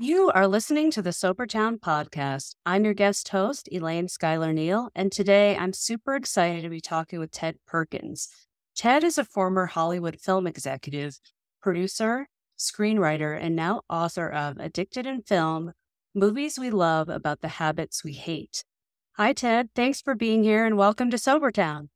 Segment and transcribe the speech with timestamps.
[0.00, 2.54] You are listening to the Sobertown podcast.
[2.64, 7.18] I'm your guest host, Elaine Schuyler Neal, and today I'm super excited to be talking
[7.18, 8.28] with Ted Perkins.
[8.76, 11.18] Ted is a former Hollywood film executive,
[11.60, 15.72] producer, screenwriter, and now author of Addicted in Film
[16.14, 18.62] Movies We Love About the Habits We Hate.
[19.16, 19.70] Hi, Ted.
[19.74, 21.88] Thanks for being here and welcome to Sobertown.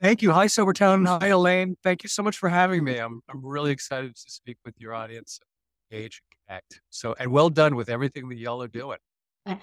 [0.00, 0.30] Thank you.
[0.30, 1.08] Hi, Sobertown.
[1.20, 1.76] Hi, Elaine.
[1.82, 2.98] Thank you so much for having me.
[2.98, 5.40] I'm, I'm really excited to speak with your audience,
[5.90, 6.22] age,
[6.90, 8.98] So, and well done with everything that y'all are doing.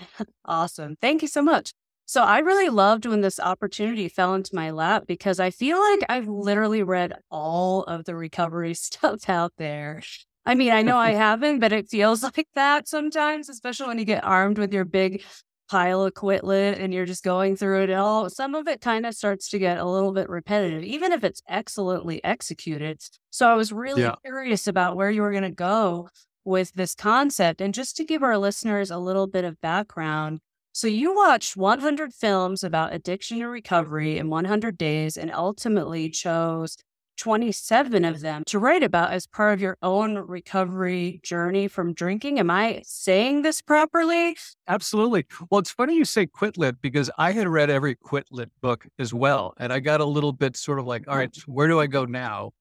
[0.46, 0.98] awesome.
[1.02, 1.74] Thank you so much.
[2.06, 6.02] So, I really loved when this opportunity fell into my lap because I feel like
[6.10, 10.02] I've literally read all of the recovery stuff out there.
[10.46, 14.06] I mean, I know I haven't, but it feels like that sometimes, especially when you
[14.06, 15.24] get armed with your big
[15.70, 19.06] pile of quit lit and you're just going through it all, some of it kind
[19.06, 23.00] of starts to get a little bit repetitive, even if it's excellently executed.
[23.30, 24.16] So I was really yeah.
[24.26, 26.10] curious about where you were going to go
[26.46, 27.62] with this concept.
[27.62, 30.40] And just to give our listeners a little bit of background,
[30.72, 36.78] so you watched 100 films about addiction and recovery in 100 days and ultimately chose
[37.20, 42.40] 27 of them to write about as part of your own recovery journey from drinking.
[42.40, 44.38] Am I saying this properly?
[44.70, 45.26] Absolutely.
[45.50, 48.88] Well, it's funny you say Quit Lit because I had read every Quit Lit book
[48.98, 49.54] as well.
[49.58, 51.52] And I got a little bit sort of like, all right, mm-hmm.
[51.52, 52.52] where do I go now?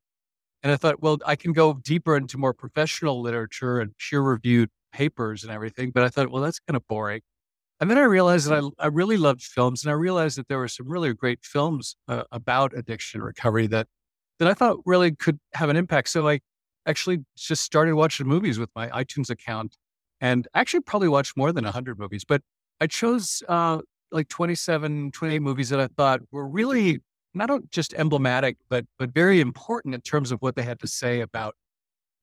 [0.63, 4.71] And I thought, well, I can go deeper into more professional literature and peer reviewed
[4.93, 5.91] papers and everything.
[5.91, 7.21] But I thought, well, that's kind of boring.
[7.81, 10.59] And then I realized that I, I really loved films and I realized that there
[10.59, 13.87] were some really great films uh, about addiction recovery that
[14.41, 16.09] that I thought really could have an impact.
[16.09, 16.41] So I
[16.87, 19.77] actually just started watching movies with my iTunes account
[20.21, 22.43] and actually probably watched more than 100 movies, but
[22.81, 23.79] I chose uh,
[24.11, 27.01] like 27, 28 movies that I thought were really
[27.39, 31.21] not just emblematic, but but very important in terms of what they had to say
[31.21, 31.55] about,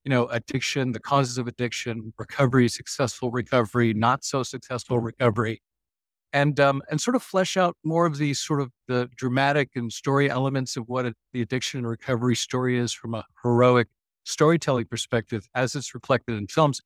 [0.04, 5.62] you know, addiction, the causes of addiction, recovery, successful recovery, not so successful recovery,
[6.32, 9.92] and um, and sort of flesh out more of the sort of the dramatic and
[9.92, 13.88] story elements of what a, the addiction and recovery story is from a heroic
[14.24, 16.80] storytelling perspective as it's reflected in films.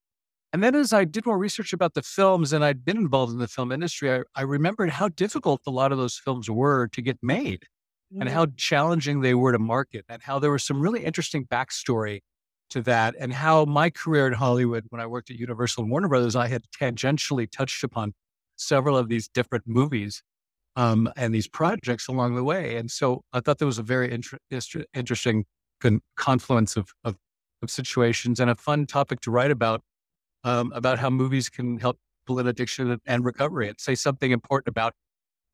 [0.52, 3.38] And then as I did more research about the films and I'd been involved in
[3.38, 7.02] the film industry, I, I remembered how difficult a lot of those films were to
[7.02, 7.66] get made
[8.12, 8.22] mm-hmm.
[8.22, 12.20] and how challenging they were to market and how there was some really interesting backstory
[12.70, 16.08] to that and how my career in Hollywood, when I worked at Universal and Warner
[16.08, 18.14] Brothers, I had tangentially touched upon
[18.56, 20.22] several of these different movies
[20.76, 22.76] um, and these projects along the way.
[22.76, 24.38] And so I thought there was a very inter-
[24.94, 25.44] interesting
[25.80, 27.16] con- confluence of, of,
[27.62, 29.82] of, situations and a fun topic to write about,
[30.44, 34.30] um, about how movies can help people in addiction and, and recovery and say something
[34.30, 34.94] important about,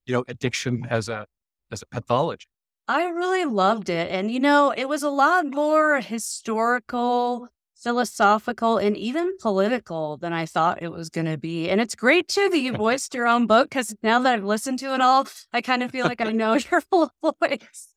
[0.04, 1.26] you know, addiction as a,
[1.70, 2.46] as a pathology.
[2.88, 4.10] I really loved it.
[4.10, 10.46] And, you know, it was a lot more historical philosophical and even political than I
[10.46, 11.68] thought it was going to be.
[11.68, 14.78] And it's great too that you voiced your own book because now that I've listened
[14.80, 17.94] to it all, I kind of feel like I know your full voice.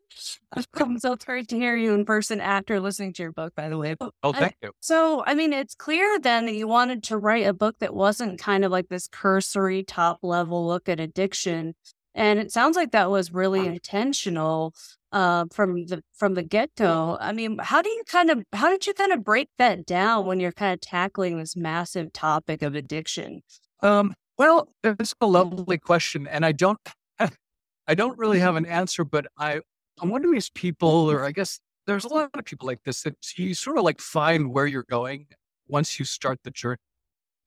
[0.75, 3.77] I'm so thrilled to hear you in person after listening to your book, by the
[3.77, 3.95] way.
[3.99, 4.71] Oh, oh thank you.
[4.79, 8.39] So, I mean, it's clear then that you wanted to write a book that wasn't
[8.39, 11.75] kind of like this cursory top level look at addiction.
[12.15, 14.73] And it sounds like that was really intentional
[15.11, 17.17] uh, from the from the get go.
[17.19, 20.25] I mean, how do you kind of how did you kind of break that down
[20.25, 23.41] when you're kind of tackling this massive topic of addiction?
[23.81, 26.79] Um, well, it's a lovely question, and I don't
[27.87, 29.61] I don't really have an answer, but I
[30.01, 33.15] I'm wondering if people, or I guess there's a lot of people like this that
[33.37, 35.27] you sort of like find where you're going
[35.67, 36.77] once you start the journey.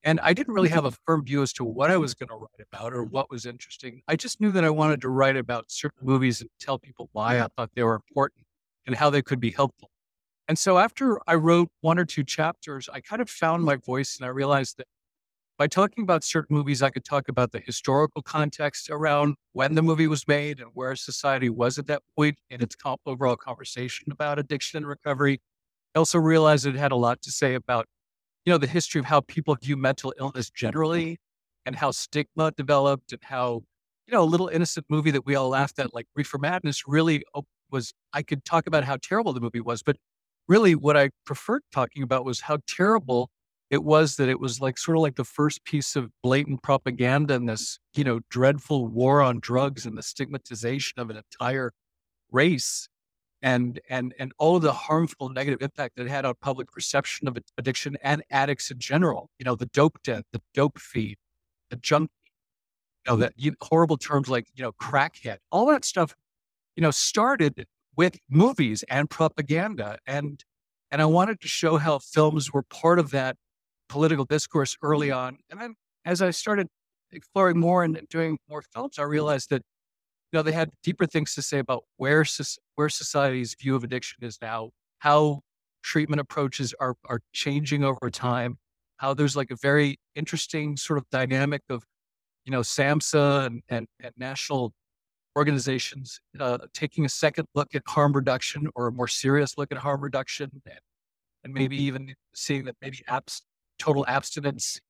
[0.05, 0.75] And I didn't really mm-hmm.
[0.75, 3.31] have a firm view as to what I was going to write about or what
[3.31, 4.03] was interesting.
[4.09, 7.41] I just knew that I wanted to write about certain movies and tell people why
[7.41, 8.47] I thought they were important
[8.87, 9.91] and how they could be helpful.
[10.49, 14.17] And so after I wrote one or two chapters, I kind of found my voice
[14.19, 14.87] and I realized that
[15.57, 19.83] by talking about certain movies, I could talk about the historical context around when the
[19.83, 22.75] movie was made and where society was at that point in its
[23.07, 25.41] overall conversation about addiction and recovery.
[25.95, 27.87] I also realized it had a lot to say about
[28.45, 31.19] you know, the history of how people view mental illness generally
[31.65, 33.63] and how stigma developed and how,
[34.07, 37.23] you know, a little innocent movie that we all laughed at, like Reefer Madness, really
[37.35, 39.97] uh, was, I could talk about how terrible the movie was, but
[40.49, 43.31] really what I preferred talking about was how terrible
[43.71, 47.35] it was that it was like sort of like the first piece of blatant propaganda
[47.35, 51.73] and this, you know, dreadful war on drugs and the stigmatization of an entire
[52.31, 52.89] race
[53.43, 57.27] and and and all of the harmful negative impact that it had on public perception
[57.27, 59.31] of addiction and addicts in general.
[59.39, 61.17] You know, the dope debt, the dope feed,
[61.71, 62.11] the junk,
[63.05, 63.23] you know, mm-hmm.
[63.23, 66.15] that you, horrible terms like you know crackhead, all that stuff.
[66.77, 67.67] You know, started
[67.97, 70.43] with movies and propaganda, and
[70.91, 73.37] and I wanted to show how films were part of that
[73.89, 75.19] political discourse early mm-hmm.
[75.19, 75.39] on.
[75.51, 75.75] And then
[76.05, 76.69] as I started
[77.11, 79.63] exploring more and doing more films, I realized that
[80.33, 82.25] you know they had deeper things to say about where
[82.77, 84.71] where society's view of addiction is now,
[85.01, 85.43] how
[85.83, 88.59] treatment approaches are are changing over time,
[88.97, 91.85] how there's like a very interesting sort of dynamic of
[92.45, 94.73] you know SAMHSA and, and, and national
[95.37, 99.79] organizations uh, taking a second look at harm reduction or a more serious look at
[99.79, 100.79] harm reduction and,
[101.45, 103.43] and maybe even seeing that maybe abs-
[103.79, 104.81] total abstinence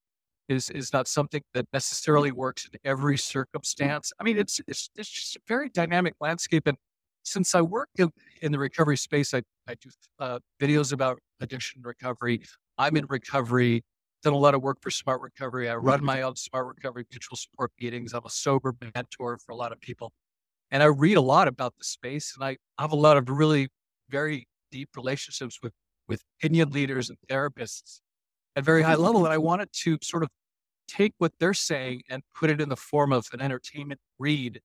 [0.49, 2.41] is is not something that necessarily mm-hmm.
[2.41, 3.39] works in every mm-hmm.
[3.39, 4.13] circumstance.
[4.21, 6.67] I mean, it's it's, it's just a very dynamic landscape.
[6.67, 6.77] And
[7.25, 8.11] since I work in,
[8.41, 12.43] in the recovery space, I, I do uh, videos about addiction recovery.
[12.79, 13.13] I'm in mm-hmm.
[13.13, 13.85] recovery,
[14.23, 15.69] done a lot of work for Smart Recovery.
[15.69, 18.13] I run my own Smart Recovery mutual support meetings.
[18.13, 20.13] I'm a sober mentor for a lot of people.
[20.71, 23.69] And I read a lot about the space and I have a lot of really
[24.09, 25.75] very deep relationships with,
[26.09, 28.01] with opinion leaders and therapists
[28.57, 29.03] at very high mm-hmm.
[29.03, 29.25] level.
[29.25, 30.29] And I wanted to sort of
[30.89, 34.61] take what they're saying and put it in the form of an entertainment read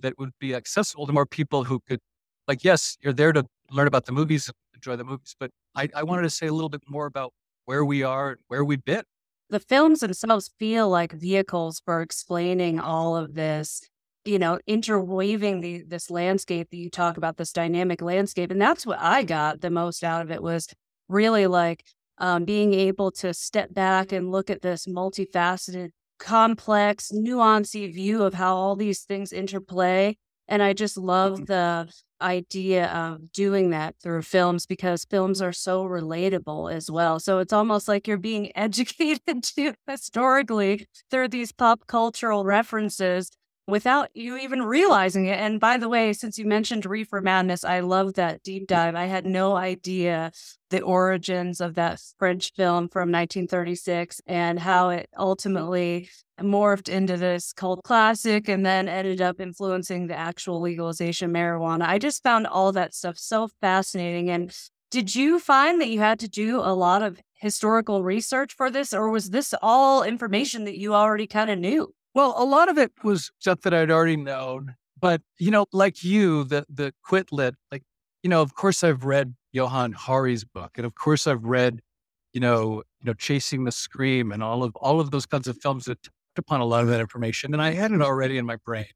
[0.00, 2.00] that would be accessible to more people who could,
[2.46, 6.02] like, yes, you're there to learn about the movies, enjoy the movies, but I, I
[6.02, 7.32] wanted to say a little bit more about
[7.64, 9.02] where we are and where we've been.
[9.50, 13.88] The films themselves feel like vehicles for explaining all of this
[14.28, 18.50] you know, interweaving the this landscape that you talk about, this dynamic landscape.
[18.50, 20.68] And that's what I got the most out of it was
[21.08, 21.82] really like
[22.18, 28.34] um, being able to step back and look at this multifaceted, complex, nuancy view of
[28.34, 30.16] how all these things interplay.
[30.48, 31.44] And I just love mm-hmm.
[31.44, 37.20] the idea of doing that through films because films are so relatable as well.
[37.20, 43.30] So it's almost like you're being educated to historically through these pop cultural references
[43.68, 45.38] without you even realizing it.
[45.38, 48.68] And by the way, since you mentioned Reefer Madness, I love that deep mm.
[48.68, 48.94] dive.
[48.94, 50.32] I had no idea
[50.70, 55.20] the origins of that French film from 1936 and how it mm.
[55.20, 56.08] ultimately
[56.40, 61.82] morphed into this cult classic and then ended up influencing the actual legalization of marijuana.
[61.82, 64.30] I just found all that stuff so fascinating.
[64.30, 64.50] And
[64.90, 68.94] did you find that you had to do a lot of historical research for this,
[68.94, 71.92] or was this all information that you already kind of knew?
[72.18, 76.02] Well, a lot of it was stuff that I'd already known, but you know, like
[76.02, 77.84] you, the the quit lit, like
[78.24, 81.80] you know, of course I've read Johann Hari's book, and of course I've read,
[82.32, 85.58] you know, you know, Chasing the Scream, and all of all of those kinds of
[85.58, 88.44] films that touched upon a lot of that information, and I had it already in
[88.44, 88.86] my brain.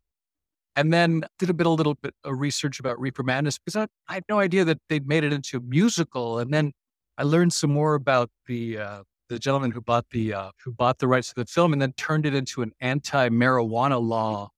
[0.75, 3.87] And then did a bit, a little bit of research about Reefer Madness because I,
[4.09, 6.73] I had no idea that they'd made it into a musical, and then
[7.17, 10.99] I learned some more about the uh, the gentleman who bought the uh, who bought
[10.99, 14.51] the rights to the film and then turned it into an anti-marijuana law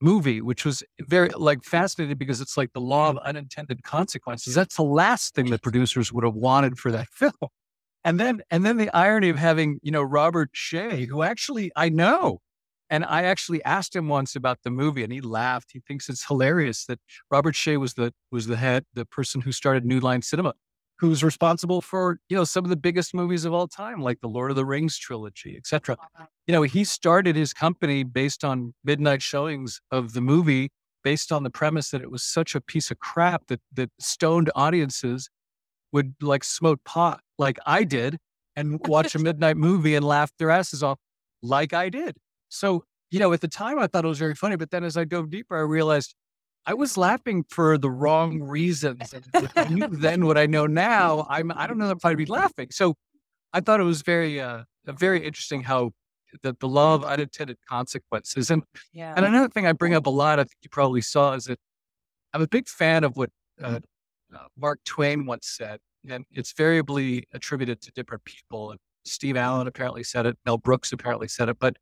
[0.00, 4.54] movie, which was very like fascinating because it's like the law of unintended consequences.
[4.54, 7.32] That's the last thing that producers would have wanted for that film.
[8.04, 11.88] And then and then the irony of having, you know, Robert Shaye, who actually I
[11.88, 12.40] know.
[12.90, 15.72] And I actually asked him once about the movie and he laughed.
[15.72, 16.98] He thinks it's hilarious that
[17.30, 20.54] Robert Shaye was the was the head, the person who started New Line Cinema
[20.98, 24.28] who's responsible for you know some of the biggest movies of all time like the
[24.28, 26.26] lord of the rings trilogy etc uh-huh.
[26.46, 30.70] you know he started his company based on midnight showings of the movie
[31.04, 34.50] based on the premise that it was such a piece of crap that that stoned
[34.54, 35.30] audiences
[35.92, 38.18] would like smoke pot like i did
[38.56, 40.98] and watch a midnight movie and laugh their asses off
[41.42, 42.16] like i did.
[42.48, 44.96] So you know at the time i thought it was very funny but then as
[44.96, 46.14] i dove deeper i realized
[46.66, 49.14] I was laughing for the wrong reasons.
[49.14, 51.26] And I knew then what I know now.
[51.28, 52.68] I'm I don't know if I'd be laughing.
[52.70, 52.94] So
[53.52, 55.92] I thought it was very uh very interesting how
[56.42, 58.50] the, the law of unintended consequences.
[58.50, 58.62] And
[58.92, 59.14] yeah.
[59.16, 61.58] and another thing I bring up a lot, I think you probably saw, is that
[62.32, 63.30] I'm a big fan of what
[63.62, 63.80] uh,
[64.34, 68.70] uh, Mark Twain once said, and it's variably attributed to different people.
[68.70, 70.36] And Steve Allen apparently said it.
[70.44, 71.58] Mel Brooks apparently said it.
[71.58, 71.76] But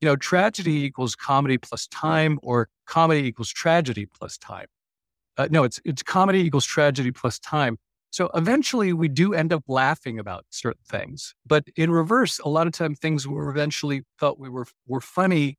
[0.00, 4.66] you know, tragedy equals comedy plus time, or comedy equals tragedy plus time.
[5.36, 7.78] Uh, no, it's it's comedy equals tragedy plus time.
[8.10, 12.66] So eventually, we do end up laughing about certain things, but in reverse, a lot
[12.66, 15.56] of time things we eventually felt we were were funny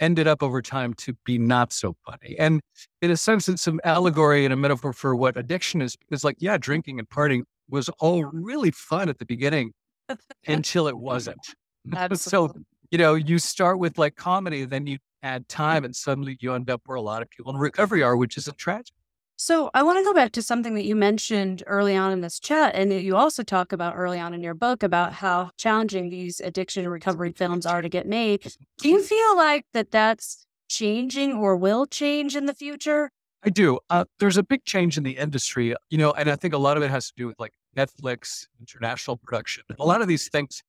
[0.00, 2.36] ended up over time to be not so funny.
[2.38, 2.60] And
[3.00, 5.96] in a sense, it's some allegory and a metaphor for what addiction is.
[6.10, 9.72] It's like, yeah, drinking and partying was all really fun at the beginning
[10.46, 11.38] until it wasn't.
[12.14, 12.52] so
[12.92, 16.68] you know, you start with like comedy, then you add time, and suddenly you end
[16.68, 18.92] up where a lot of people in recovery are, which is a tragedy.
[19.36, 22.38] So I want to go back to something that you mentioned early on in this
[22.38, 26.10] chat, and that you also talk about early on in your book about how challenging
[26.10, 28.52] these addiction recovery films are to get made.
[28.78, 33.10] Do you feel like that that's changing or will change in the future?
[33.42, 33.80] I do.
[33.88, 36.76] Uh, there's a big change in the industry, you know, and I think a lot
[36.76, 39.64] of it has to do with like Netflix, international production.
[39.80, 40.62] A lot of these things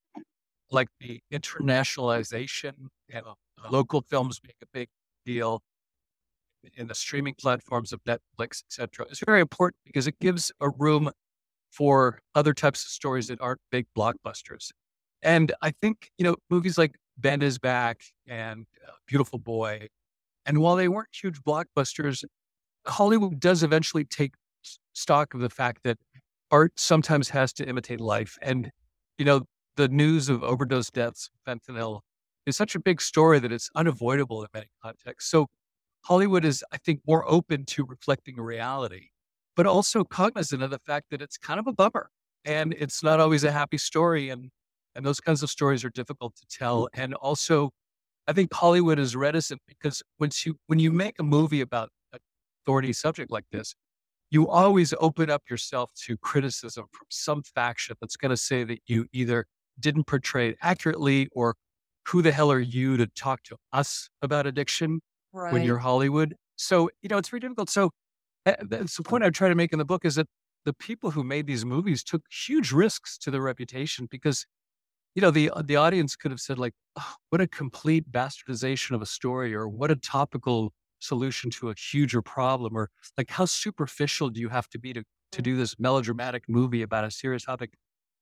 [0.74, 2.74] like the internationalization
[3.12, 3.26] and
[3.70, 4.90] local films being a big
[5.26, 5.62] deal
[6.76, 11.12] in the streaming platforms of Netflix, etc., is very important because it gives a room
[11.72, 14.70] for other types of stories that aren't big blockbusters.
[15.22, 19.88] And I think, you know, movies like Ben is Back and uh, Beautiful Boy,
[20.46, 22.24] and while they weren't huge blockbusters,
[22.86, 24.34] Hollywood does eventually take
[24.94, 25.98] stock of the fact that
[26.52, 28.38] art sometimes has to imitate life.
[28.42, 28.72] And,
[29.18, 29.44] you know,
[29.76, 32.02] the news of overdose deaths, fentanyl,
[32.46, 35.30] is such a big story that it's unavoidable in many contexts.
[35.32, 35.48] So
[36.06, 39.10] Hollywood is, I think, more open to reflecting reality,
[39.56, 42.10] but also cognizant of the fact that it's kind of a bummer
[42.46, 44.30] and it's not always a happy story.
[44.30, 44.50] And
[44.96, 46.84] and those kinds of stories are difficult to tell.
[46.84, 46.88] Mm.
[46.94, 47.72] And also,
[48.28, 52.20] I think Hollywood is reticent because once you when you make a movie about a
[52.66, 53.76] thorny subject like this,
[54.30, 58.80] you always open up yourself to criticism from some faction that's going to say that
[58.88, 59.46] you either
[59.80, 61.56] didn't portray it accurately or
[62.08, 65.02] who the hell are you to talk to us about addiction
[65.32, 65.54] right.
[65.54, 66.36] when you're Hollywood?
[66.56, 67.70] So, you know, it's very difficult.
[67.70, 67.92] So,
[68.46, 70.28] uh, that's the point I try to make in the book is that
[70.66, 74.46] the people who made these movies took huge risks to their reputation because
[75.16, 78.96] you know, the uh, the audience could have said like, oh, "What a complete bastardization
[78.96, 83.46] of a story," or "What a topical solution to a huger problem," or like, "How
[83.46, 85.04] superficial do you have to be to
[85.34, 87.74] to do this melodramatic movie about a serious topic?"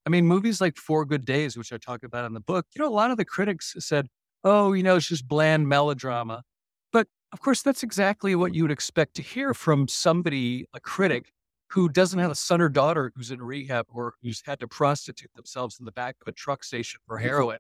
[0.06, 2.82] I mean, movies like Four Good Days, which I talk about in the book, you
[2.82, 4.08] know, a lot of the critics said,
[4.44, 6.44] "Oh, you know, it's just bland melodrama,"
[6.92, 11.32] but of course, that's exactly what you would expect to hear from somebody, a critic,
[11.70, 15.32] who doesn't have a son or daughter who's in rehab or who's had to prostitute
[15.36, 17.60] themselves in the back of a truck station for heroin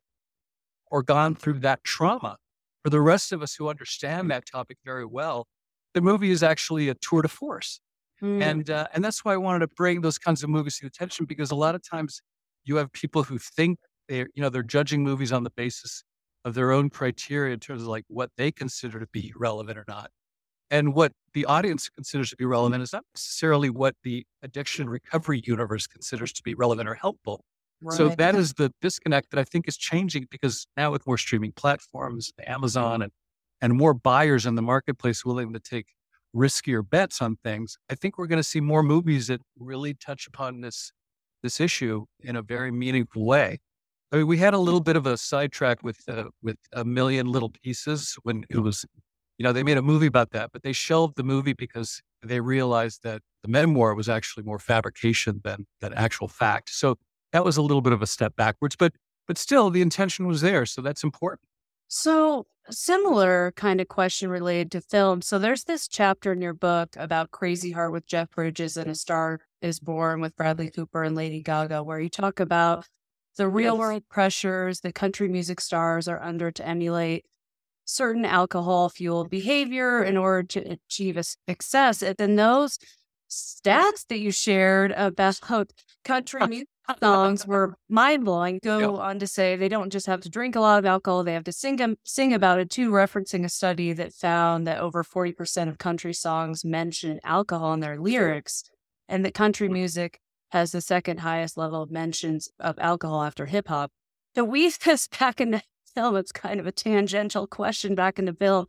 [0.91, 2.37] or gone through that trauma.
[2.83, 5.47] For the rest of us who understand that topic very well,
[5.93, 7.79] the movie is actually a tour de force.
[8.21, 8.41] Mm.
[8.41, 11.25] And, uh, and that's why I wanted to bring those kinds of movies to attention
[11.25, 12.21] because a lot of times
[12.63, 16.03] you have people who think they're, you know, they're judging movies on the basis
[16.43, 19.85] of their own criteria in terms of like what they consider to be relevant or
[19.87, 20.09] not.
[20.69, 25.41] And what the audience considers to be relevant is not necessarily what the addiction recovery
[25.45, 27.43] universe considers to be relevant or helpful.
[27.81, 27.97] Right.
[27.97, 31.51] So that is the disconnect that I think is changing because now with more streaming
[31.51, 33.11] platforms, Amazon and
[33.61, 35.87] and more buyers in the marketplace willing to take
[36.35, 40.25] riskier bets on things, I think we're going to see more movies that really touch
[40.25, 40.91] upon this
[41.43, 43.59] this issue in a very meaningful way.
[44.11, 47.27] I mean, we had a little bit of a sidetrack with uh, with a million
[47.27, 48.85] little pieces when it was
[49.41, 52.39] you know, they made a movie about that, but they shelved the movie because they
[52.39, 56.69] realized that the memoir was actually more fabrication than than actual fact.
[56.69, 56.99] So
[57.31, 58.93] that was a little bit of a step backwards, but
[59.27, 61.47] but still the intention was there, so that's important.
[61.87, 65.23] So similar kind of question related to film.
[65.23, 68.95] So there's this chapter in your book about Crazy Heart with Jeff Bridges and A
[68.95, 72.85] Star is Born with Bradley Cooper and Lady Gaga, where you talk about
[73.37, 77.25] the real world pressures that country music stars are under to emulate
[77.85, 82.01] certain alcohol fueled behavior in order to achieve a success.
[82.01, 82.77] And then those
[83.29, 85.39] stats that you shared about
[86.03, 86.67] country music
[87.01, 88.59] songs were mind blowing.
[88.63, 88.89] Go yep.
[88.89, 91.45] on to say they don't just have to drink a lot of alcohol, they have
[91.45, 95.77] to sing, sing about it too, referencing a study that found that over 40% of
[95.77, 98.63] country songs mention alcohol in their lyrics,
[99.11, 100.19] and that country music
[100.51, 103.91] has the second highest level of mentions of alcohol after hip hop.
[104.35, 105.61] To weave this back into
[105.93, 108.65] film, it's kind of a tangential question back into film.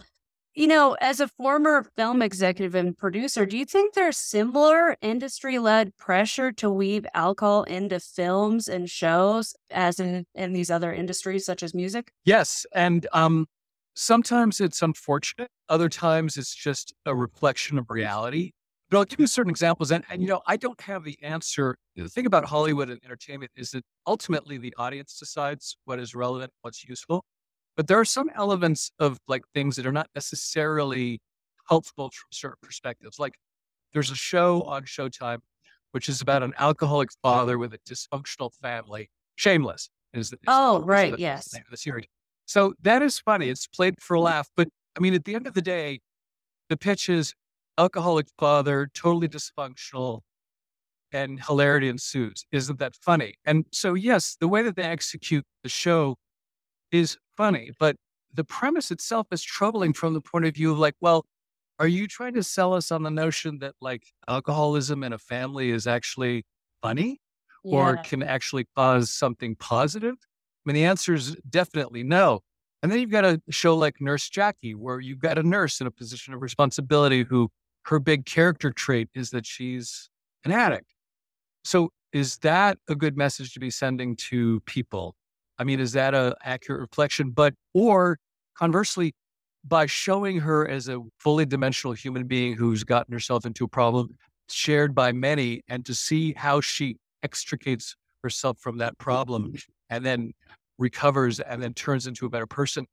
[0.54, 5.58] You know, as a former film executive and producer, do you think there's similar industry
[5.58, 11.46] led pressure to weave alcohol into films and shows as in, in these other industries
[11.46, 12.12] such as music?
[12.26, 12.66] Yes.
[12.74, 13.46] And um,
[13.94, 18.52] sometimes it's unfortunate, other times it's just a reflection of reality.
[18.92, 19.90] But I'll give you certain examples.
[19.90, 21.78] And, and, you know, I don't have the answer.
[21.96, 26.52] The thing about Hollywood and entertainment is that ultimately the audience decides what is relevant,
[26.60, 27.24] what's useful.
[27.74, 31.22] But there are some elements of like things that are not necessarily
[31.70, 33.18] helpful from certain perspectives.
[33.18, 33.32] Like
[33.94, 35.38] there's a show on Showtime,
[35.92, 39.08] which is about an alcoholic father with a dysfunctional family.
[39.36, 41.12] Shameless is the, is oh, right.
[41.12, 41.48] The, yes.
[41.48, 42.08] The, the series.
[42.44, 43.48] So that is funny.
[43.48, 44.50] It's played for a laugh.
[44.54, 44.68] But
[44.98, 46.00] I mean, at the end of the day,
[46.68, 47.32] the pitch is
[47.78, 50.20] alcoholic father, totally dysfunctional,
[51.12, 52.44] and hilarity ensues.
[52.52, 53.34] Isn't that funny?
[53.44, 56.16] And so, yes, the way that they execute the show
[56.90, 57.96] is funny, but
[58.34, 61.26] the premise itself is troubling from the point of view of like, well,
[61.78, 65.70] are you trying to sell us on the notion that like alcoholism in a family
[65.70, 66.44] is actually
[66.82, 67.20] funny
[67.64, 67.76] yeah.
[67.76, 70.14] or can actually cause something positive?
[70.14, 72.40] I mean, the answer is definitely no.
[72.82, 75.86] And then you've got a show like Nurse Jackie, where you've got a nurse in
[75.86, 77.48] a position of responsibility who
[77.84, 80.08] her big character trait is that she's
[80.44, 80.94] an addict.
[81.64, 85.14] So, is that a good message to be sending to people?
[85.58, 87.30] I mean, is that a accurate reflection?
[87.30, 88.18] But or
[88.56, 89.14] conversely,
[89.64, 94.16] by showing her as a fully dimensional human being who's gotten herself into a problem
[94.50, 99.54] shared by many, and to see how she extricates herself from that problem
[99.88, 100.32] and then
[100.78, 102.86] recovers and then turns into a better person,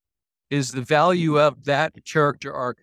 [0.49, 2.77] is the value of that character arc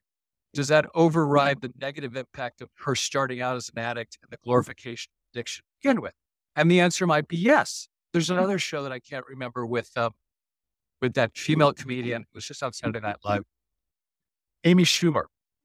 [0.56, 4.38] does that override the negative impact of her starting out as an addict and the
[4.42, 6.14] glorification of addiction to begin with?
[6.56, 7.88] And the answer might be yes.
[8.14, 10.12] There's another show that I can't remember with um,
[11.02, 12.22] with that female comedian.
[12.22, 13.42] It was just on Saturday Night Live.
[14.64, 15.25] Amy Schumer.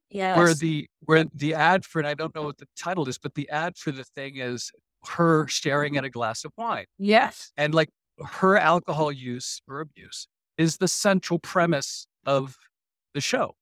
[0.10, 0.38] Yes.
[0.38, 3.36] Where the where the ad for and I don't know what the title is, but
[3.36, 4.72] the ad for the thing is
[5.06, 6.86] her staring at a glass of wine.
[7.00, 7.54] Yes.
[7.56, 12.58] And like her alcohol use or abuse is the central premise of
[13.14, 13.56] the show.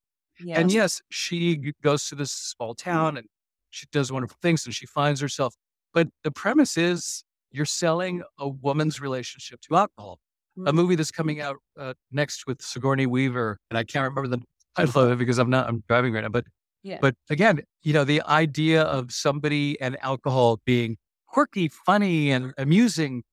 [0.44, 0.58] Yes.
[0.58, 3.28] And yes, she goes to this small town and
[3.70, 5.56] she does wonderful things and she finds herself.
[5.94, 10.20] But the premise is you're selling a woman's relationship to alcohol.
[10.66, 10.76] A Mm.
[10.76, 14.44] movie that's coming out uh, next with Sigourney Weaver, and I can't remember the
[14.76, 16.30] title of it because I'm not I'm driving right now.
[16.30, 16.46] But
[16.84, 16.98] Yeah.
[17.02, 23.24] but again, you know, the idea of somebody and alcohol being quirky, funny, and amusing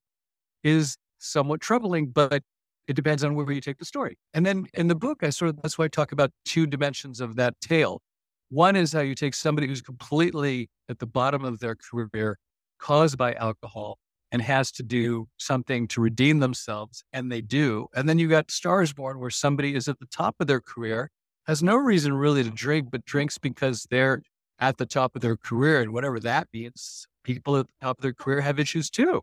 [0.63, 2.43] is somewhat troubling, but
[2.87, 4.17] it depends on where you take the story.
[4.33, 7.19] And then in the book, I sort of that's why I talk about two dimensions
[7.21, 8.01] of that tale.
[8.49, 12.37] One is how you take somebody who's completely at the bottom of their career
[12.79, 13.97] caused by alcohol
[14.31, 17.87] and has to do something to redeem themselves, and they do.
[17.95, 21.09] And then you got Stars Born, where somebody is at the top of their career,
[21.45, 24.21] has no reason really to drink, but drinks because they're
[24.59, 25.81] at the top of their career.
[25.81, 29.21] And whatever that means, people at the top of their career have issues too.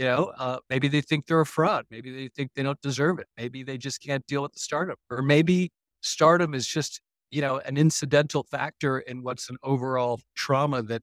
[0.00, 1.84] You know, uh, maybe they think they're a fraud.
[1.90, 3.28] Maybe they think they don't deserve it.
[3.36, 4.96] Maybe they just can't deal with the stardom.
[5.10, 10.82] Or maybe stardom is just, you know, an incidental factor in what's an overall trauma
[10.84, 11.02] that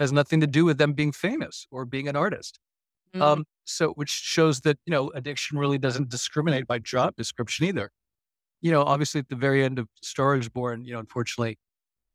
[0.00, 2.58] has nothing to do with them being famous or being an artist.
[3.14, 3.22] Mhm.
[3.22, 7.90] Um, so which shows that, you know, addiction really doesn't discriminate by job description either.
[8.62, 11.58] You know, obviously at the very end of Star is Born, you know, unfortunately,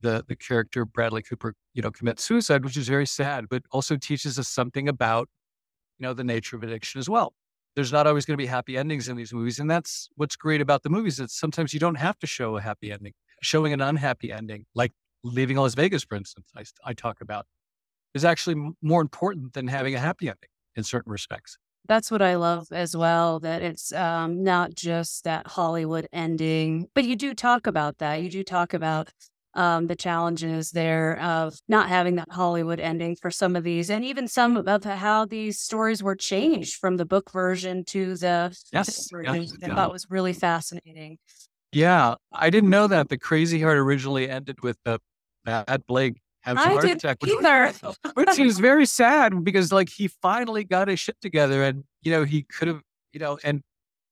[0.02, 3.98] the the character Bradley Cooper, you know, commits suicide, which is very sad, but also
[3.98, 5.30] teaches us something about,
[6.00, 7.34] you know, the nature of addiction as well.
[7.76, 10.62] There's not always going to be happy endings in these movies, and that's what's great
[10.62, 11.18] about the movies.
[11.18, 13.14] That sometimes you don't have to show a happy ending.
[13.44, 17.46] Showing an unhappy ending, like leaving Las Vegas, for instance, I, I talk about,
[18.16, 21.58] is actually more important than having a happy ending in certain respects.
[21.88, 23.40] That's what I love as well.
[23.40, 28.22] That it's um, not just that Hollywood ending, but you do talk about that.
[28.24, 29.12] You do talk about
[29.58, 34.06] um, the challenges there of not having that Hollywood ending for some of these, and
[34.06, 39.10] even some of how these stories were changed from the book version to the Yes,
[39.12, 39.48] version.
[39.64, 39.76] I yeah.
[39.76, 41.18] thought was really fascinating.
[41.72, 45.00] Yeah, I didn't know that the Crazy Heart originally ended with the
[45.44, 47.74] Bad Blake having a heart attack, which, either.
[48.14, 52.24] which is very sad because like he finally got his shit together, and you know
[52.24, 53.62] he could have, you know, and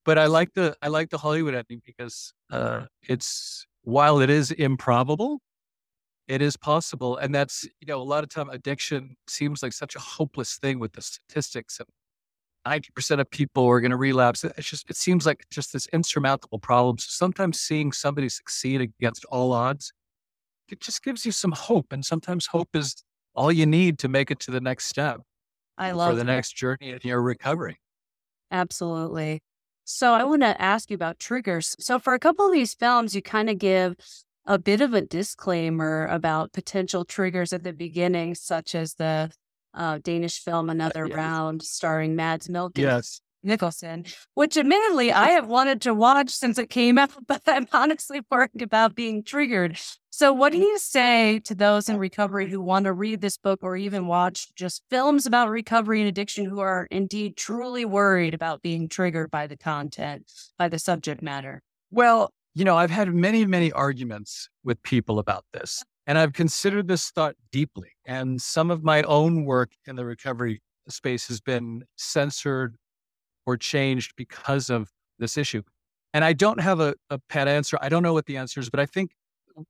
[0.04, 4.52] but I like the I like the Hollywood ending because uh, it's while it is
[4.52, 5.40] improbable,
[6.28, 9.96] it is possible, and that's you know a lot of time addiction seems like such
[9.96, 11.90] a hopeless thing with the statistics and.
[12.68, 14.44] 90% of people are going to relapse.
[14.44, 16.98] It's just, it seems like just this insurmountable problem.
[16.98, 19.94] So sometimes seeing somebody succeed against all odds,
[20.70, 21.94] it just gives you some hope.
[21.94, 23.04] And sometimes hope is
[23.36, 25.22] all you need to make it to the next step
[25.78, 27.80] I love for the next journey in your recovery.
[28.52, 29.42] Absolutely.
[29.86, 31.76] So I want to ask you about triggers.
[31.80, 33.96] So for a couple of these films, you kind of give
[34.46, 39.32] a bit of a disclaimer about potential triggers at the beginning, such as the
[39.74, 41.16] uh, Danish film Another yes.
[41.16, 43.22] Round, starring Mads Mikkelsen, Yes.
[43.46, 48.22] Nicholson, which admittedly I have wanted to watch since it came out, but I'm honestly
[48.30, 49.80] worried about being triggered.
[50.10, 50.62] So, what do mm.
[50.62, 54.48] you say to those in recovery who want to read this book or even watch
[54.56, 59.46] just films about recovery and addiction who are indeed truly worried about being triggered by
[59.46, 61.62] the content, by the subject matter?
[61.92, 66.88] Well, you know, I've had many, many arguments with people about this, and I've considered
[66.88, 67.90] this thought deeply.
[68.06, 72.78] And some of my own work in the recovery space has been censored
[73.46, 75.62] or changed because of this issue.
[76.14, 77.78] And I don't have a, a pat answer.
[77.82, 79.12] I don't know what the answer is, but I think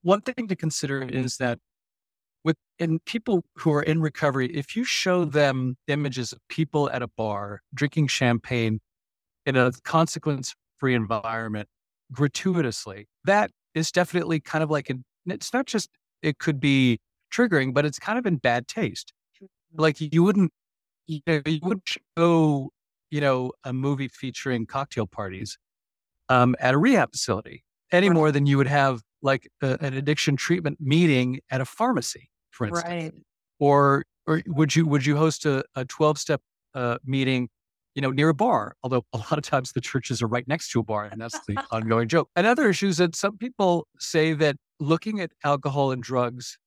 [0.01, 1.59] one thing to consider is that
[2.43, 7.01] with in people who are in recovery, if you show them images of people at
[7.01, 8.79] a bar drinking champagne
[9.45, 11.67] in a consequence free environment
[12.11, 15.89] gratuitously, that is definitely kind of like an, it's not just,
[16.21, 16.99] it could be
[17.33, 19.11] triggering, but it's kind of in bad taste.
[19.75, 20.51] Like you wouldn't,
[21.07, 22.69] you, know, you wouldn't show,
[23.11, 25.57] you know, a movie featuring cocktail parties
[26.29, 28.09] um, at a rehab facility any Right.
[28.09, 32.67] more than you would have like a, an addiction treatment meeting at a pharmacy, for
[32.67, 33.13] instance Right.
[33.59, 36.41] or or would you would you host a, a 12 step
[36.73, 37.49] uh, meeting
[37.95, 40.69] you know, near a bar, although a lot of times the churches are right next
[40.71, 42.29] to a bar, and that's the ongoing joke.
[42.35, 46.57] Another issue is that some people say that looking at alcohol and drugs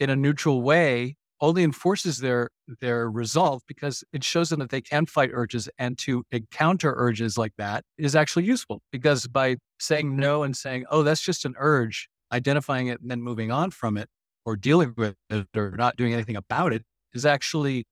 [0.00, 4.80] in a neutral way only enforces their their resolve because it shows them that they
[4.80, 10.16] can fight urges and to encounter urges like that is actually useful because by saying
[10.16, 13.96] no and saying oh that's just an urge identifying it and then moving on from
[13.96, 14.08] it
[14.44, 16.82] or dealing with it or not doing anything about it
[17.14, 17.84] is actually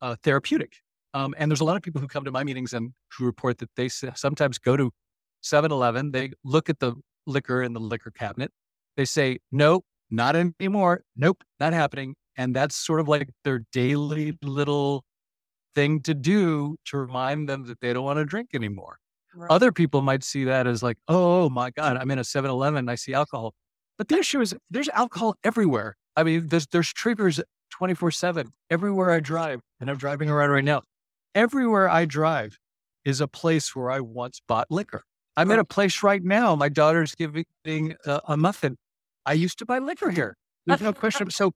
[0.00, 0.76] uh, therapeutic.
[1.14, 3.58] Um, and there's a lot of people who come to my meetings and who report
[3.58, 4.90] that they sometimes go to
[5.44, 6.94] 7-eleven they look at the
[7.26, 8.50] liquor in the liquor cabinet
[8.96, 14.36] they say nope not anymore nope not happening and that's sort of like their daily
[14.42, 15.04] little
[15.74, 18.98] thing to do to remind them that they don't want to drink anymore.
[19.34, 19.50] Right.
[19.50, 22.78] Other people might see that as like, oh my God, I'm in a 7 Eleven,
[22.78, 23.52] and I see alcohol.
[23.98, 25.96] But the issue is there's alcohol everywhere.
[26.16, 30.64] I mean, there's, there's triggers 24 7 everywhere I drive, and I'm driving around right
[30.64, 30.82] now.
[31.34, 32.58] Everywhere I drive
[33.04, 35.02] is a place where I once bought liquor.
[35.36, 36.54] I'm at a place right now.
[36.54, 37.44] My daughter's giving
[38.06, 38.76] a, a muffin.
[39.26, 40.36] I used to buy liquor here.
[40.66, 41.30] There's no question.
[41.30, 41.52] So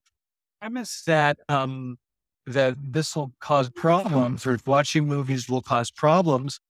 [0.61, 1.99] premise that um,
[2.47, 6.61] that this will cause problems or watching movies will cause problems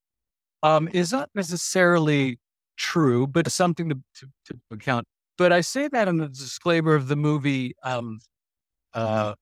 [0.62, 2.38] um, is not necessarily
[2.76, 5.06] true, but something to, to, to, account.
[5.36, 8.18] But I say that in the disclaimer of the movie, um,
[8.92, 9.34] uh,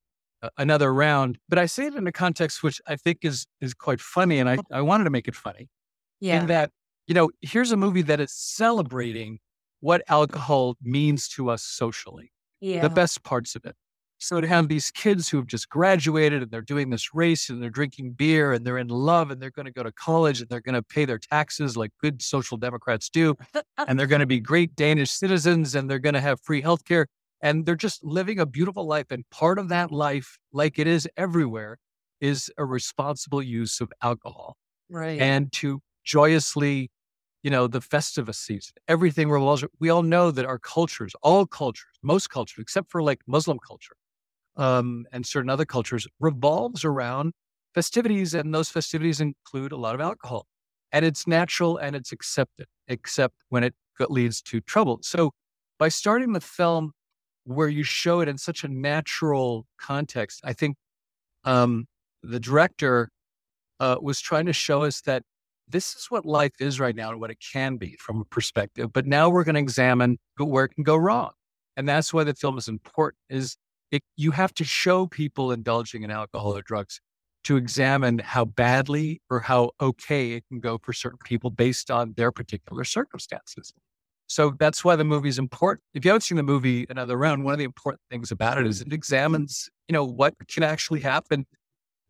[0.58, 1.38] another round.
[1.48, 4.48] But I say it in a context which I think is is quite funny, and
[4.48, 5.68] I, I wanted to make it funny.
[6.20, 6.40] Yeah.
[6.40, 6.70] In that,
[7.06, 9.38] you know, here's a movie that is celebrating
[9.80, 12.32] what alcohol means to us socially.
[12.60, 12.82] Yeah.
[12.82, 13.74] The best parts of it.
[14.18, 17.62] So to have these kids who have just graduated and they're doing this race and
[17.62, 20.48] they're drinking beer and they're in love and they're going to go to college and
[20.48, 23.84] they're going to pay their taxes like good social democrats do uh, uh.
[23.88, 27.06] and they're going to be great Danish citizens and they're going to have free healthcare
[27.42, 31.06] and they're just living a beautiful life and part of that life like it is
[31.16, 31.76] everywhere
[32.20, 34.56] is a responsible use of alcohol.
[34.88, 35.20] Right.
[35.20, 36.90] And to joyously
[37.46, 39.64] you know, the festive season, everything revolves.
[39.78, 43.94] We all know that our cultures, all cultures, most cultures, except for like Muslim culture,
[44.56, 47.32] um, and certain other cultures revolves around
[47.74, 50.46] festivities, and those festivities include a lot of alcohol.
[50.92, 53.74] And it's natural and it's accepted, except when it
[54.08, 54.98] leads to trouble.
[55.02, 55.32] So,
[55.78, 56.92] by starting the film
[57.44, 60.76] where you show it in such a natural context, I think
[61.44, 61.86] um,
[62.22, 63.10] the director
[63.78, 65.22] uh, was trying to show us that
[65.68, 68.92] this is what life is right now and what it can be from a perspective.
[68.92, 71.32] But now we're going to examine where it can go wrong,
[71.76, 73.18] and that's why the film is important.
[73.28, 73.56] Is
[73.90, 77.00] it, you have to show people indulging in alcohol or drugs
[77.44, 82.12] to examine how badly or how okay it can go for certain people based on
[82.16, 83.72] their particular circumstances.
[84.26, 85.84] So that's why the movie is important.
[85.94, 88.66] If you haven't seen the movie Another Round, one of the important things about it
[88.66, 91.46] is it examines, you know, what can actually happen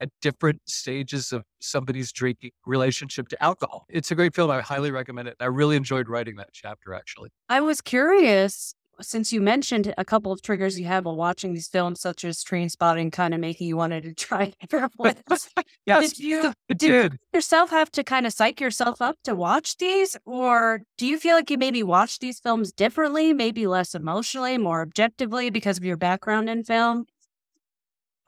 [0.01, 3.85] at different stages of somebody's drinking relationship to alcohol.
[3.89, 4.51] It's a great film.
[4.51, 5.37] I highly recommend it.
[5.41, 7.31] I really enjoyed writing that chapter, actually.
[7.49, 11.69] I was curious since you mentioned a couple of triggers you have while watching these
[11.69, 15.17] films, such as Trainspotting, kind of making you wanted to try heroin.
[15.87, 17.11] yes, did you it did.
[17.13, 21.19] did yourself have to kind of psych yourself up to watch these, or do you
[21.19, 25.85] feel like you maybe watch these films differently, maybe less emotionally, more objectively because of
[25.85, 27.07] your background in film?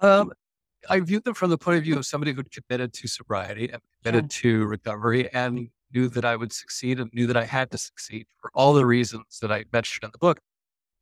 [0.01, 0.33] Um,
[0.89, 3.83] I viewed them from the point of view of somebody who committed to sobriety and
[4.03, 4.41] committed yeah.
[4.43, 8.27] to recovery and knew that I would succeed and knew that I had to succeed
[8.41, 10.41] for all the reasons that I mentioned in the book.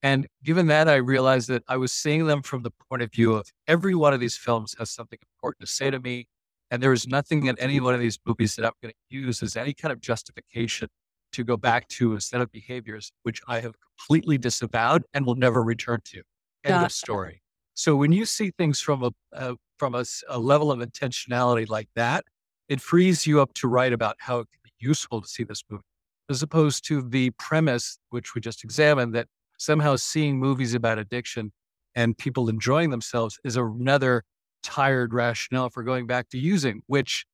[0.03, 3.35] And given that, I realized that I was seeing them from the point of view
[3.35, 6.29] of every one of these films has something important to say to me.
[6.71, 9.43] And there is nothing in any one of these movies that I'm going to use
[9.43, 10.89] as any kind of justification
[11.33, 15.35] to go back to a set of behaviors which I have completely disavowed and will
[15.35, 16.23] never return to.
[16.65, 17.43] End of story.
[17.75, 21.89] So when you see things from a, a from a, a, level of intentionality like
[21.95, 22.25] that,
[22.69, 25.63] it frees you up to write about how it can be useful to see this
[25.71, 25.83] movie,
[26.31, 31.53] as opposed to the premise which we just examined that somehow seeing movies about addiction
[31.95, 34.23] and people enjoying themselves is another
[34.63, 37.25] tired rationale for going back to using, which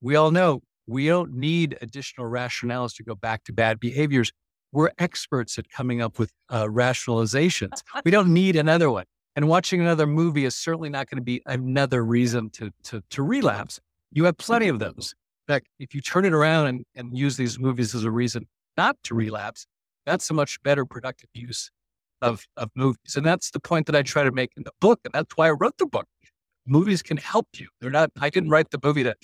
[0.00, 4.32] we all know we don't need additional rationales to go back to bad behaviors.
[4.72, 7.82] We're experts at coming up with uh, rationalizations.
[8.04, 9.04] We don't need another one.
[9.36, 13.22] And watching another movie is certainly not going to be another reason to, to, to
[13.22, 13.80] relapse.
[14.12, 15.14] You have plenty of those.
[15.48, 18.46] In fact, if you turn it around and, and use these movies as a reason
[18.76, 19.66] not to relapse,
[20.06, 21.70] that's a much better productive use
[22.22, 23.16] of, of movies.
[23.16, 25.00] And that's the point that I try to make in the book.
[25.04, 26.06] And that's why I wrote the book.
[26.66, 27.68] Movies can help you.
[27.80, 29.14] They're not, I didn't write the movie to,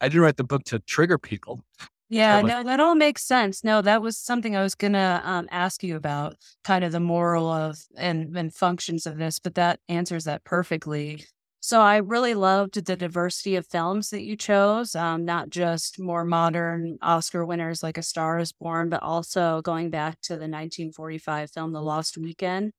[0.00, 1.64] I didn't write the book to trigger people.
[2.10, 3.64] Yeah, no, that all makes sense.
[3.64, 7.48] No, that was something I was gonna um, ask you about, kind of the moral
[7.48, 11.24] of and and functions of this, but that answers that perfectly.
[11.66, 16.22] So I really loved the diversity of films that you chose, um, not just more
[16.22, 21.50] modern Oscar winners like A Star is Born, but also going back to the 1945
[21.50, 22.72] film The Lost Weekend.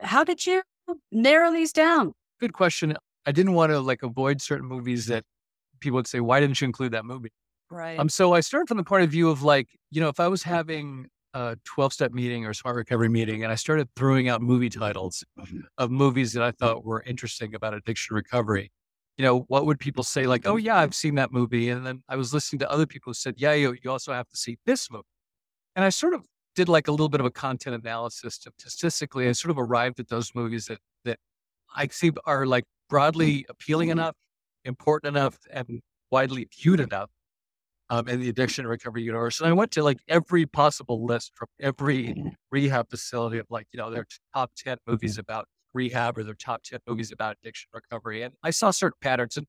[0.00, 0.62] How did you
[1.12, 2.14] narrow these down?
[2.40, 2.96] Good question.
[3.26, 5.24] I didn't want to like avoid certain movies that
[5.80, 7.32] people would say, why didn't you include that movie?
[7.70, 7.98] Right.
[7.98, 10.28] Um, so I started from the point of view of like, you know, if I
[10.28, 14.42] was having a 12 step meeting or smart recovery meeting and I started throwing out
[14.42, 15.60] movie titles mm-hmm.
[15.78, 18.72] of movies that I thought were interesting about addiction recovery,
[19.20, 20.26] you know, what would people say?
[20.26, 21.68] Like, oh, yeah, I've seen that movie.
[21.68, 24.26] And then I was listening to other people who said, yeah, you, you also have
[24.28, 25.04] to see this movie.
[25.76, 28.40] And I sort of did like a little bit of a content analysis.
[28.66, 31.18] Statistically, I sort of arrived at those movies that, that
[31.76, 33.50] I see are like broadly mm-hmm.
[33.50, 33.98] appealing mm-hmm.
[33.98, 34.16] enough,
[34.64, 37.10] important enough, and widely viewed enough
[37.90, 39.40] um, in the addiction recovery universe.
[39.40, 42.14] And I went to like every possible list from every
[42.50, 46.62] rehab facility of like, you know, their top 10 movies about rehab or their top
[46.62, 48.22] 10 movies about addiction recovery.
[48.22, 49.46] And I saw certain patterns and,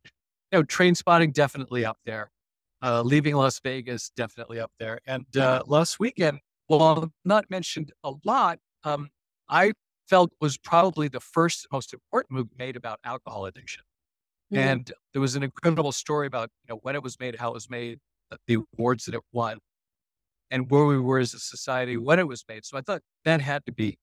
[0.52, 2.32] you know, Trainspotting definitely up there.
[2.84, 5.00] Uh, leaving Las Vegas definitely up there.
[5.06, 9.10] And uh, Lost Weekend, well, not mentioned a lot, um,
[9.48, 9.74] I
[10.10, 13.84] felt was probably the first most important movie made about alcohol addiction.
[14.52, 14.68] Mm-hmm.
[14.68, 17.54] And there was an incredible story about you know when it was made, how it
[17.54, 18.00] was made,
[18.48, 19.60] the awards that it won,
[20.50, 22.66] and where we were as a society when it was made.
[22.66, 23.98] So I thought that had to be,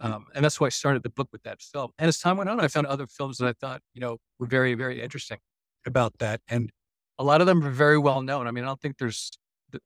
[0.00, 1.90] um, and that's why I started the book with that film.
[1.98, 4.46] And as time went on, I found other films that I thought you know were
[4.46, 5.38] very very interesting
[5.86, 6.70] about that, and
[7.18, 8.46] a lot of them are very well known.
[8.46, 9.32] I mean, I don't think there's,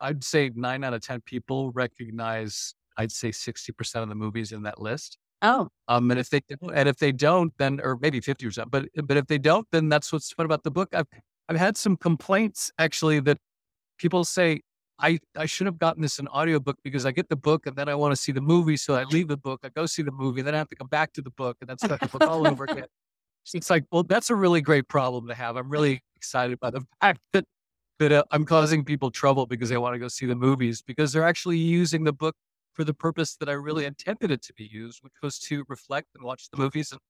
[0.00, 2.74] I'd say nine out of ten people recognize.
[2.96, 5.18] I'd say sixty percent of the movies in that list.
[5.40, 6.40] Oh, um, and if they
[6.72, 9.88] and if they don't, then or maybe fifty percent, but but if they don't, then
[9.88, 10.90] that's what's fun about the book.
[10.92, 11.06] I've
[11.48, 13.38] I've had some complaints actually that
[14.02, 14.60] people say,
[14.98, 17.88] I, I should have gotten this in audiobook because I get the book and then
[17.88, 18.76] I want to see the movie.
[18.76, 20.88] So I leave the book, I go see the movie, then I have to come
[20.88, 22.86] back to the book and that's the book all over again.
[23.54, 25.56] It's like, well, that's a really great problem to have.
[25.56, 27.44] I'm really excited by the fact that
[27.98, 31.12] that uh, I'm causing people trouble because they want to go see the movies because
[31.12, 32.34] they're actually using the book
[32.72, 36.08] for the purpose that I really intended it to be used, which was to reflect
[36.14, 36.90] and watch the movies.
[36.90, 37.00] And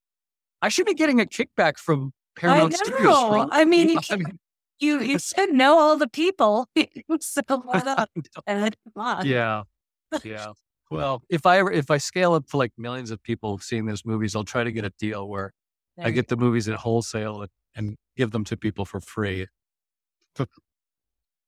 [0.61, 3.49] I should be getting a kickback from Paramount I Studios.
[3.53, 4.39] I mean, I mean,
[4.83, 6.69] you you should know all the people.
[7.21, 8.11] so why not?
[8.47, 8.77] Ed,
[9.25, 9.63] yeah,
[10.25, 10.53] yeah.
[10.91, 14.05] Well, if I ever if I scale up to like millions of people seeing those
[14.05, 15.53] movies, I'll try to get a deal where
[15.97, 19.47] there I get the movies at wholesale and, and give them to people for free.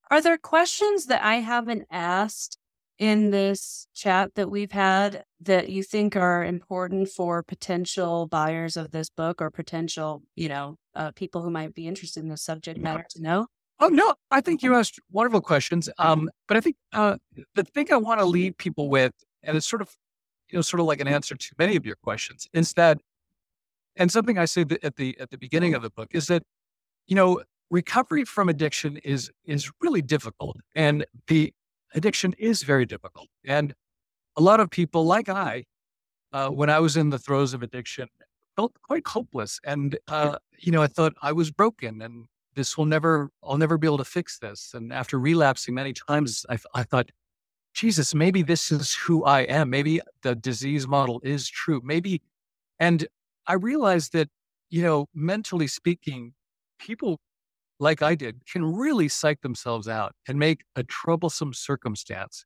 [0.09, 2.57] Are there questions that I haven't asked
[2.97, 8.91] in this chat that we've had that you think are important for potential buyers of
[8.91, 12.79] this book or potential, you know, uh, people who might be interested in the subject
[12.79, 13.47] matter to know?
[13.79, 15.89] Oh no, I think you asked wonderful questions.
[15.97, 17.17] Um, but I think uh,
[17.55, 19.11] the thing I want to leave people with,
[19.43, 19.89] and it's sort of,
[20.49, 22.99] you know, sort of like an answer to many of your questions, is that,
[23.97, 26.43] and something I say at the at the beginning of the book is that,
[27.07, 31.53] you know, recovery from addiction is is really difficult, and the
[31.95, 33.27] addiction is very difficult.
[33.43, 33.73] And
[34.37, 35.65] a lot of people, like I,
[36.31, 38.09] uh, when I was in the throes of addiction,
[38.55, 39.59] felt quite hopeless.
[39.63, 43.77] And, uh, you know, I thought I was broken and this will never, I'll never
[43.77, 44.71] be able to fix this.
[44.73, 47.09] And after relapsing many times, I, I thought,
[47.73, 49.69] Jesus, maybe this is who I am.
[49.69, 51.81] Maybe the disease model is true.
[51.83, 52.21] Maybe,
[52.79, 53.05] and
[53.47, 54.29] I realized that,
[54.69, 56.33] you know, mentally speaking,
[56.79, 57.19] people
[57.79, 62.45] like I did, can really psych themselves out and make a troublesome circumstance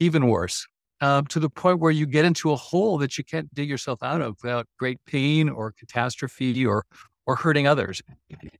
[0.00, 0.66] even worse
[1.00, 4.02] um, to the point where you get into a hole that you can't dig yourself
[4.02, 6.84] out of without great pain or catastrophe or
[7.26, 8.02] or hurting others.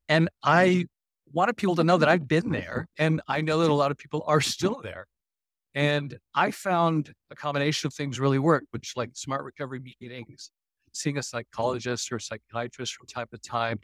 [0.09, 0.87] And I
[1.33, 3.99] wanted people to know that I've been there, and I know that a lot of
[3.99, 5.07] people are still there.
[5.75, 10.51] And I found a combination of things really work, which like smart recovery meetings,
[10.93, 13.81] seeing a psychologist or psychiatrist from time to time,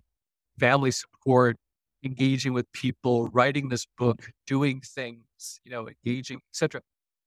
[0.58, 1.56] family support,
[2.02, 6.80] engaging with people, writing this book, doing things, you know, engaging, etc.,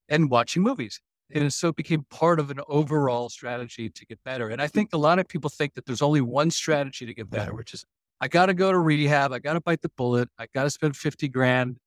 [0.10, 1.00] and watching movies.
[1.32, 4.50] And so it became part of an overall strategy to get better.
[4.50, 7.30] And I think a lot of people think that there's only one strategy to get
[7.30, 7.86] better, which is
[8.22, 9.34] I got to go to rehab.
[9.34, 10.30] I got to bite the bullet.
[10.38, 11.78] I got to spend 50 grand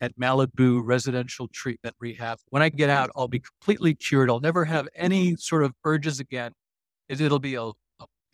[0.00, 2.38] at Malibu residential treatment rehab.
[2.50, 4.28] When I get out, I'll be completely cured.
[4.28, 6.52] I'll never have any sort of urges again.
[7.08, 7.70] It'll be a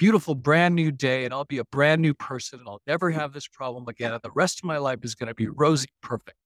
[0.03, 3.15] beautiful brand new day and I'll be a brand new person and I'll never mm.
[3.15, 4.13] have this problem again.
[4.13, 6.37] And the rest of my life is going to be rosy perfect.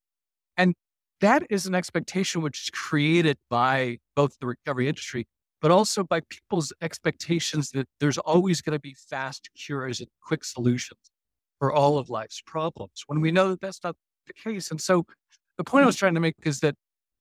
[0.59, 0.75] And
[1.23, 5.27] that is an expectation which is created by both the recovery industry,
[5.63, 10.45] but also by people's expectations that there's always going to be fast cures and quick
[10.45, 11.01] solutions
[11.59, 14.71] for all of life's problems when we know that that's not the case.
[14.71, 15.07] And so
[15.57, 15.87] the point I mm.
[15.87, 16.75] was trying to make is that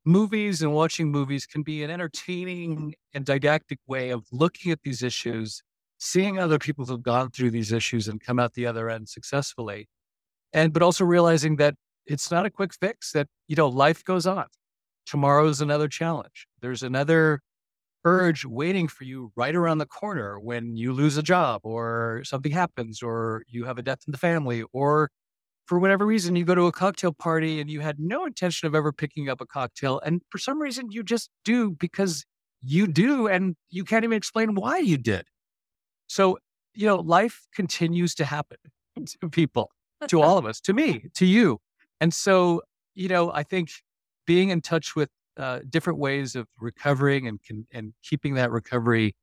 [0.03, 5.01] movies and watching movies can be an entertaining and didactic way of looking at these
[5.01, 5.63] issues
[5.97, 9.87] seeing other people who've gone through these issues and come out the other end successfully.
[10.53, 14.27] And, but also realizing that it's not a quick fix, that, you know, life goes
[14.27, 14.45] on.
[15.05, 16.47] Tomorrow's another challenge.
[16.61, 17.41] There's another
[18.05, 22.51] urge waiting for you right around the corner when you lose a job or something
[22.51, 25.09] happens or you have a death in the family or
[25.65, 28.75] for whatever reason you go to a cocktail party and you had no intention of
[28.75, 32.23] ever picking up a cocktail and for some reason you just do because
[32.61, 35.25] you do and you can't even explain why you did
[36.07, 36.37] so
[36.73, 38.57] you know life continues to happen
[39.05, 39.71] to people
[40.07, 41.59] to all of us to me to you.
[42.01, 42.61] And so
[42.93, 43.69] you know i think
[44.25, 47.39] being in touch with uh, different ways of recovering and
[47.73, 49.15] and keeping that recovery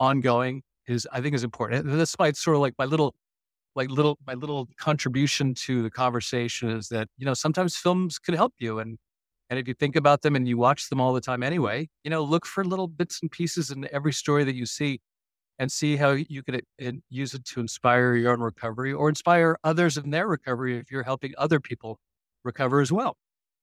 [0.00, 1.86] ongoing is I think is important.
[1.88, 3.14] And that's why it's sort of like my little
[3.76, 8.34] like little my little contribution to the conversation is that you know sometimes films can
[8.34, 8.78] help you.
[8.80, 8.98] And
[9.50, 12.10] and if you think about them and you watch them all the time anyway you
[12.10, 15.00] know look for little bits and pieces in every story that you see
[15.60, 19.56] and see how you could uh, use it to inspire your own recovery or inspire
[19.62, 22.00] others in their recovery if you're helping other people
[22.42, 23.16] recover as well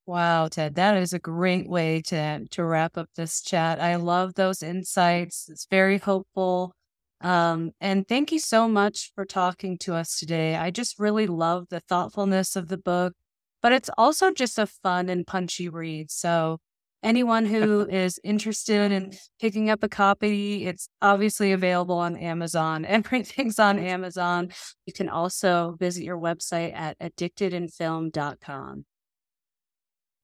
[0.05, 3.81] Wow, Ted, that is a great way to to wrap up this chat.
[3.81, 5.49] I love those insights.
[5.49, 6.71] It's very hopeful.
[7.19, 10.55] Um, and thank you so much for talking to us today.
[10.55, 13.13] I just really love the thoughtfulness of the book,
[13.62, 16.10] but it's also just a fun and punchy read.
[16.12, 16.60] So
[17.03, 22.86] anyone who is interested in picking up a copy, it's obviously available on Amazon.
[22.88, 24.49] Everything's on Amazon.
[24.86, 28.86] You can also visit your website at addictedinfilm.com.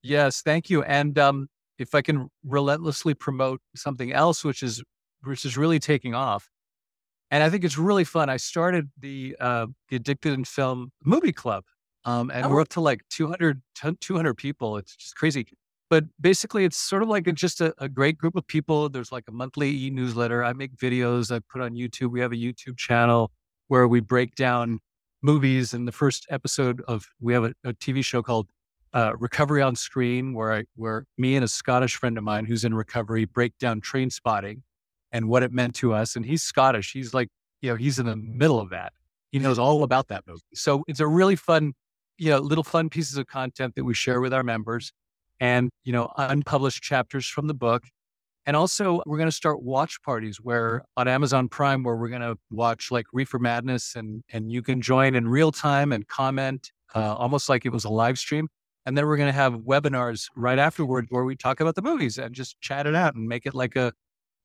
[0.02, 0.84] Yes, thank you.
[0.84, 4.84] And um, if I can relentlessly promote something else, which is
[5.24, 6.50] which is really taking off,
[7.32, 8.30] and I think it's really fun.
[8.30, 11.64] I started the uh, the Addicted in Film Movie Club,
[12.04, 12.50] um, and oh.
[12.50, 13.62] we're up to like 200,
[14.02, 14.78] 200 people.
[14.78, 15.48] It's just crazy.
[15.94, 18.90] But basically, it's sort of like just a, a great group of people.
[18.90, 20.44] There's like a monthly e newsletter.
[20.44, 21.32] I make videos.
[21.32, 22.10] I put on YouTube.
[22.10, 23.30] We have a YouTube channel
[23.68, 24.80] where we break down
[25.22, 25.72] movies.
[25.72, 28.50] And the first episode of we have a, a TV show called
[28.96, 32.64] uh, recovery on screen where I, where me and a Scottish friend of mine who's
[32.64, 34.64] in recovery break down Trainspotting
[35.12, 36.16] and what it meant to us.
[36.16, 36.92] And he's Scottish.
[36.92, 37.28] He's like,
[37.62, 38.94] you know, he's in the middle of that.
[39.32, 40.42] He knows all about that movie.
[40.56, 41.74] So it's a really fun,
[42.18, 44.92] you know, little fun pieces of content that we share with our members
[45.40, 47.84] and, you know, unpublished chapters from the book.
[48.46, 52.22] And also we're going to start watch parties where on Amazon Prime, where we're going
[52.22, 56.72] to watch like Reefer Madness and, and you can join in real time and comment,
[56.94, 58.50] uh, almost like it was a live stream.
[58.86, 62.18] And then we're going to have webinars right afterward where we talk about the movies
[62.18, 63.94] and just chat it out and make it like a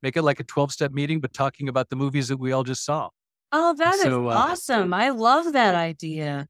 [0.03, 2.63] make it like a 12 step meeting, but talking about the movies that we all
[2.63, 3.09] just saw.
[3.51, 4.95] Oh, that so, is uh, awesome.
[4.95, 6.47] I love that idea.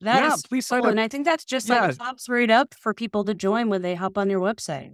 [0.00, 0.86] That yeah, is please cool.
[0.86, 1.86] And I think that's just yeah.
[1.86, 4.92] like pops right up for people to join when they hop on your website.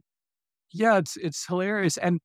[0.73, 1.97] Yeah, it's it's hilarious.
[1.99, 2.21] And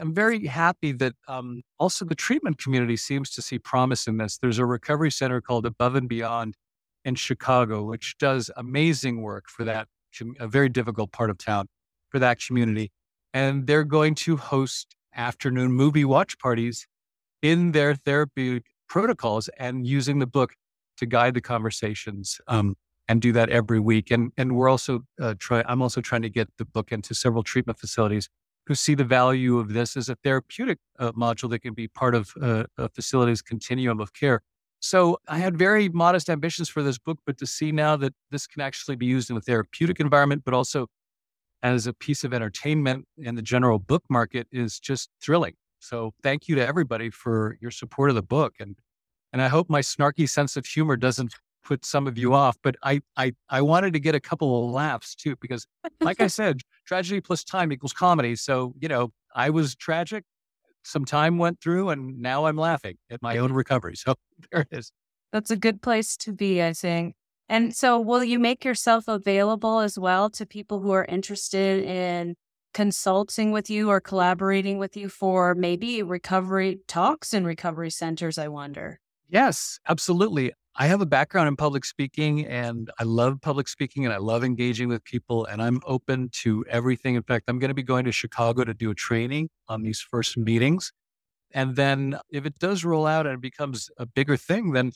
[0.00, 4.38] I'm very happy that um, also the treatment community seems to see promise in this.
[4.38, 6.56] There's a recovery center called Above and Beyond
[7.04, 9.86] in Chicago, which does amazing work for that,
[10.40, 11.68] a very difficult part of town
[12.08, 12.90] for that community.
[13.32, 16.86] And they're going to host afternoon movie watch parties
[17.42, 20.54] in their therapy protocols and using the book
[20.98, 22.76] to guide the conversations um,
[23.08, 24.10] and do that every week.
[24.10, 25.62] And and we're also uh, try.
[25.66, 28.28] I'm also trying to get the book into several treatment facilities
[28.66, 32.14] who see the value of this as a therapeutic uh, module that can be part
[32.14, 34.42] of uh, a facility's continuum of care.
[34.80, 38.46] So I had very modest ambitions for this book, but to see now that this
[38.46, 40.88] can actually be used in a therapeutic environment, but also
[41.62, 45.54] as a piece of entertainment in the general book market is just thrilling.
[45.78, 48.54] So thank you to everybody for your support of the book.
[48.60, 48.76] And
[49.34, 52.56] and I hope my snarky sense of humor doesn't put some of you off.
[52.62, 55.66] But I I I wanted to get a couple of laughs too, because
[56.00, 58.36] like I said, tragedy plus time equals comedy.
[58.36, 60.24] So, you know, I was tragic
[60.84, 63.96] some time went through and now I'm laughing at my own recovery.
[63.96, 64.14] So
[64.52, 64.92] there it is.
[65.32, 67.16] That's a good place to be, I think.
[67.48, 72.36] And so will you make yourself available as well to people who are interested in
[72.72, 78.48] consulting with you or collaborating with you for maybe recovery talks in recovery centers, I
[78.48, 79.00] wonder?
[79.28, 80.52] Yes, absolutely.
[80.76, 84.42] I have a background in public speaking and I love public speaking and I love
[84.42, 87.14] engaging with people and I'm open to everything.
[87.14, 90.00] In fact, I'm going to be going to Chicago to do a training on these
[90.00, 90.92] first meetings.
[91.52, 94.92] And then if it does roll out and it becomes a bigger thing, then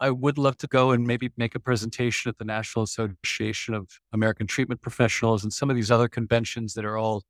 [0.00, 3.88] I would love to go and maybe make a presentation at the National Association of
[4.12, 7.22] American Treatment Professionals and some of these other conventions that are all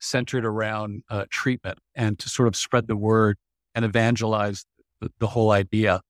[0.00, 3.38] centered around uh, treatment and to sort of spread the word
[3.74, 4.64] and evangelize
[5.04, 6.00] the, the whole idea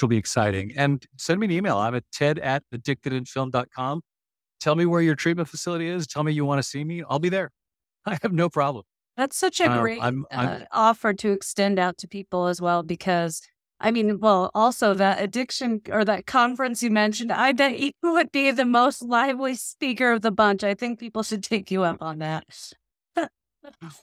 [0.00, 0.72] will be exciting.
[0.76, 1.76] And send me an email.
[1.76, 4.02] I'm at ted at addictedinfilm.com.
[4.60, 6.06] Tell me where your treatment facility is.
[6.06, 7.02] Tell me you want to see me.
[7.08, 7.50] I'll be there.
[8.06, 8.84] I have no problem.
[9.16, 12.60] That's such a Um, great I'm I'm uh, offer to extend out to people as
[12.60, 13.42] well because
[13.80, 18.30] I mean, well, also that addiction or that conference you mentioned, I bet you would
[18.30, 20.62] be the most lively speaker of the bunch.
[20.62, 22.44] I think people should take you up on that.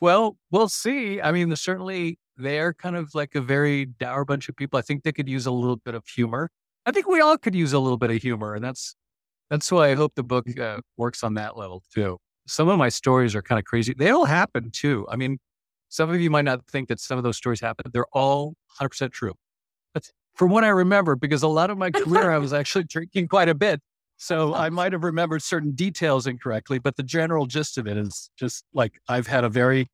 [0.01, 1.21] well, we'll see.
[1.21, 4.77] I mean, certainly they're kind of like a very dour bunch of people.
[4.77, 6.49] I think they could use a little bit of humor.
[6.85, 8.95] I think we all could use a little bit of humor, and that's
[9.49, 12.17] that's why I hope the book uh, works on that level too.
[12.47, 13.93] Some of my stories are kind of crazy.
[13.97, 15.07] They all happen too.
[15.09, 15.39] I mean,
[15.89, 17.91] some of you might not think that some of those stories happen.
[17.91, 19.33] They're all 100% true.
[19.93, 23.29] But from what I remember, because a lot of my career, I was actually drinking
[23.29, 23.81] quite a bit.
[24.17, 28.29] So I might have remembered certain details incorrectly, but the general gist of it is
[28.37, 29.87] just like I've had a very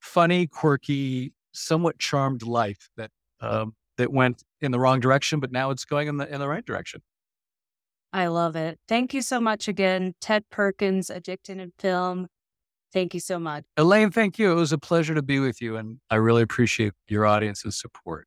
[0.00, 5.70] funny, quirky, somewhat charmed life that um, that went in the wrong direction, but now
[5.70, 7.02] it's going in the in the right direction.
[8.12, 8.78] I love it.
[8.88, 12.28] Thank you so much again, Ted Perkins, Addicted in Film.
[12.92, 13.64] Thank you so much.
[13.78, 14.52] Elaine, thank you.
[14.52, 18.26] It was a pleasure to be with you, and I really appreciate your audience's support.